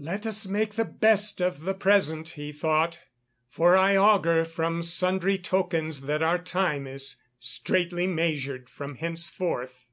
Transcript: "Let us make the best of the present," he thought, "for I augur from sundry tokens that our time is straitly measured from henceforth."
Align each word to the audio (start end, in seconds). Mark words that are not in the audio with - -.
"Let 0.00 0.26
us 0.26 0.44
make 0.44 0.74
the 0.74 0.84
best 0.84 1.40
of 1.40 1.60
the 1.60 1.72
present," 1.72 2.30
he 2.30 2.50
thought, 2.50 2.98
"for 3.48 3.76
I 3.76 3.96
augur 3.96 4.44
from 4.44 4.82
sundry 4.82 5.38
tokens 5.38 6.00
that 6.00 6.20
our 6.20 6.40
time 6.42 6.88
is 6.88 7.14
straitly 7.38 8.08
measured 8.08 8.68
from 8.68 8.96
henceforth." 8.96 9.86